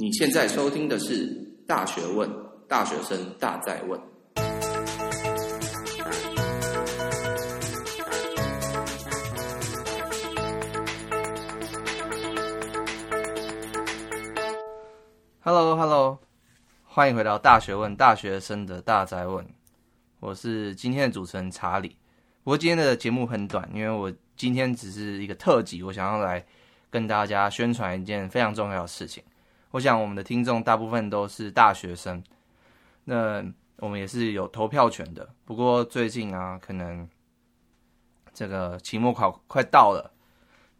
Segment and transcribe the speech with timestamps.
[0.00, 1.28] 你现在收听的是
[1.66, 2.26] 《大学问》，
[2.66, 4.00] 大学生大在问。
[15.40, 16.18] Hello，Hello，
[16.82, 19.46] 欢迎回到《大学问》，大学生的大在问。
[20.20, 21.94] 我是今天的主持人查理。
[22.42, 26.42] 不过今天的节目很短，因为我今天只是一个特辑，我想要来
[26.88, 29.22] 跟大家宣传一件非常重要的事情。
[29.72, 32.20] 我想我们的听众大部分都是大学生，
[33.04, 33.44] 那
[33.76, 35.28] 我们也是有投票权的。
[35.44, 37.08] 不过最近啊，可能
[38.34, 40.10] 这个期末考快到了，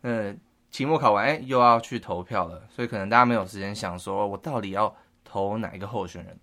[0.00, 0.34] 呃，
[0.72, 6.36] 期末考完哎又要去投票了，所以可能大家没有时间想说我到底要投哪一个候选人。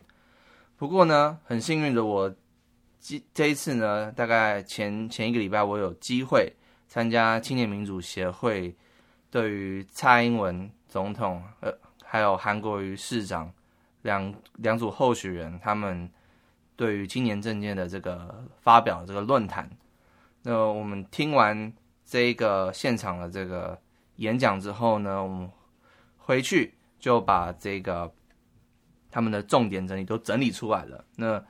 [0.77, 2.33] 不过呢，很幸运的我
[3.01, 6.53] 这这一次呢，大概前前一个礼拜我有机会
[6.87, 8.73] 参加青年民主协会
[9.29, 11.77] 对于蔡英文总统呃。
[12.09, 13.51] 还有韩国瑜市长
[14.03, 16.09] 两两组候选人，他们
[16.77, 19.69] 对于青年政见的这个发表这个论坛，
[20.41, 21.73] 那我们听完
[22.05, 23.77] 这个现场的这个
[24.15, 25.51] 演讲之后呢，我们
[26.17, 28.09] 回去就把这个
[29.11, 31.03] 他们的重点整理都整理出来了。
[31.17, 31.43] 那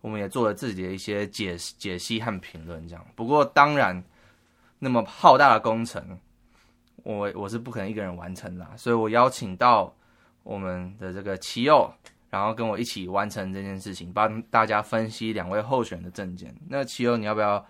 [0.00, 3.04] 我们也做了自己的一些解解析和评论，这样。
[3.16, 4.00] 不过当然，
[4.78, 6.18] 那么浩大的工程。
[7.14, 9.90] 我我是不可能一个人完成的，所以我邀请到
[10.42, 11.90] 我们的这个齐佑，
[12.28, 16.54] 然后跟我一起完成这件事情，帮大家分析两位候选的证件。
[16.68, 17.64] 那齐佑，你要不要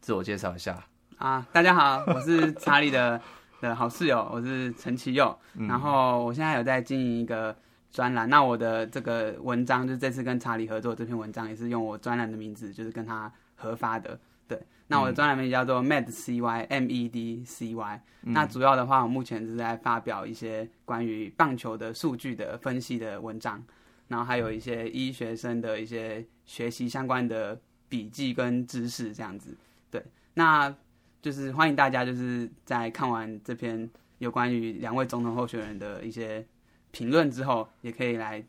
[0.00, 0.82] 自我介绍一下？
[1.18, 3.20] 啊，大家好，我是查理的
[3.60, 7.54] 的好室友，我是陈齐佑，嗯，然后我现在有在经营一个
[7.90, 8.26] 专栏。
[8.30, 14.18] 那我的这个文章，就是这次跟查理合作这篇文章，也是用我专栏的名字，就是跟他合发的。
[14.48, 18.02] 对，那我的专栏名叫做 Med C Y M E D C Y。
[18.22, 23.62] 那主要的话，我目前是在发表一些关于棒球的数据的分析的文章，
[24.08, 29.56] 然后还有一些医学生的一些学习相关的笔记跟知识这样子。
[29.90, 30.02] 对，
[30.34, 30.74] 那
[31.22, 33.88] 就是欢迎大家就是在看完这篇
[34.18, 36.44] 有关于两位总统候选人的一些
[36.90, 38.44] 评论之后，也可以来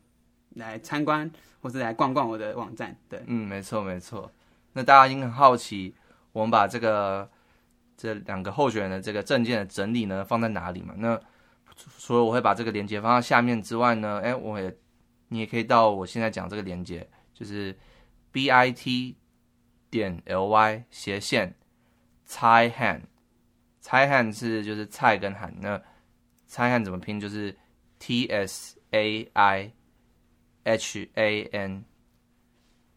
[0.55, 1.29] 来参观
[1.61, 2.95] 或是来逛逛我的网站。
[3.07, 4.29] 对，嗯，没错，没错。
[4.79, 5.93] 那大家应该很好奇，
[6.31, 7.29] 我们把这个
[7.97, 10.93] 这两个候选人的这个证件的整理呢放在哪里嘛？
[10.95, 11.19] 那
[11.97, 14.73] 除了我会把这个链接放在下面之外呢，哎，我也
[15.27, 17.77] 你也可以到我现在讲这个链接，就是
[18.31, 19.17] b i t
[19.89, 21.53] 点 l y 斜线
[22.23, 23.01] 蔡汉，
[23.81, 25.81] 蔡汉是就是蔡跟汉，那
[26.47, 27.19] 蔡汉怎么拼？
[27.19, 27.53] 就是
[27.99, 29.73] t s a i
[30.63, 31.83] h a n。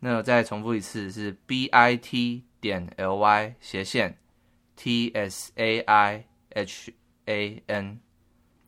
[0.04, 4.18] 那我再重复一次，是 b i t 点 l y 斜线
[4.74, 6.24] t s a i
[6.56, 6.92] h
[7.26, 8.00] a n。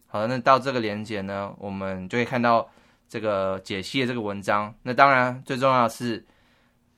[0.06, 2.70] 好，那到这个连接呢，我们就会看到
[3.08, 4.72] 这个解析的这个文章。
[4.84, 6.24] 那当然，最重要的是，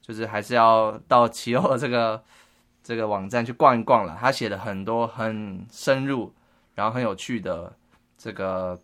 [0.03, 2.23] 就是还是要到齐欧的这个
[2.83, 4.19] 这个网站去逛一逛了。
[4.21, 6.31] 他写了很多很深入，
[6.75, 7.75] 然后很有趣的
[8.19, 8.79] 这个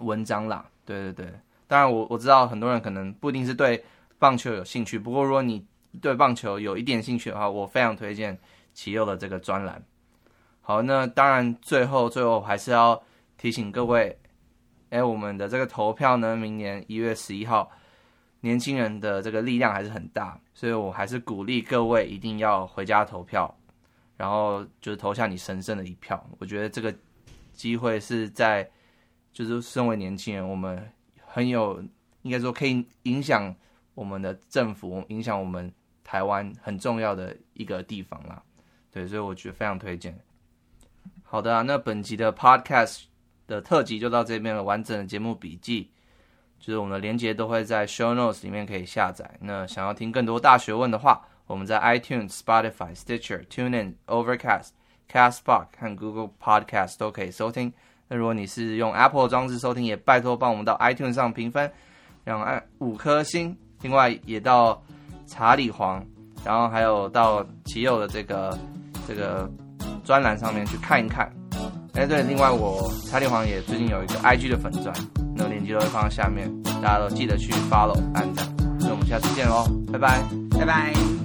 [0.00, 0.68] 文章啦。
[0.84, 1.34] 对对对，
[1.66, 3.82] 当然我我知道很多人可能不一定是对。
[4.18, 5.66] 棒球有兴趣，不过如果你
[6.00, 8.38] 对棒球有一点兴趣的话，我非常推荐
[8.72, 9.82] 奇佑的这个专栏。
[10.60, 13.02] 好，那当然最后最后还是要
[13.36, 14.18] 提醒各位，
[14.90, 17.70] 哎，我们的这个投票呢，明年一月十一号，
[18.40, 23.54] 年轻人的这个力量还是很大，所以我还是鼓励各位一定要回家投票，
[24.16, 26.28] 然后就是投下你神圣的一票。
[26.38, 26.94] 我觉得这个
[27.52, 28.68] 机会是在，
[29.32, 30.90] 就是身为年轻人，我们
[31.24, 31.82] 很有
[32.22, 33.54] 应该说可以影响。
[33.96, 35.72] 我们的政府影响我们
[36.04, 38.40] 台湾很重要的一个地方啦，
[38.92, 40.16] 对，所以我觉得非常推荐。
[41.24, 43.04] 好的啊，那本集的 Podcast
[43.46, 45.90] 的特辑就到这边了，完整的节目笔记
[46.60, 49.38] 就是我们的连接都会在 Show Notes 里面可以下载。
[49.40, 54.68] 那想要听更多大学问的话，我们在 iTunes、Spotify、Stitcher、TuneIn、Overcast、
[55.10, 57.72] Castbox 和 Google Podcast 都可以收听。
[58.08, 61.72] 那如果你是用 Apple 装置收听，也拜托帮我们到 iTunes 上评分，
[62.24, 63.56] 让按五颗星。
[63.82, 64.80] 另外也到
[65.26, 66.04] 查理皇，
[66.44, 68.58] 然后还有到奇佑的这个
[69.06, 69.50] 这个
[70.04, 71.30] 专栏上面去看一看。
[71.94, 74.94] 哎，对，另外我查理皇也最近有一个 IG 的粉钻，
[75.34, 76.50] 那个链接都会放在下面，
[76.82, 78.46] 大家都记得去 follow 按赞。
[78.78, 80.22] 那我们下次见喽，拜拜，
[80.58, 81.15] 拜拜。